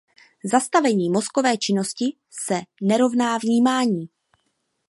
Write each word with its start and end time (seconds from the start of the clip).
Zastavení 0.43 1.09
mozkové 1.09 1.57
činnosti 1.57 2.05
se 2.45 2.61
nerovná 2.81 3.37
vnímání. 3.37 4.09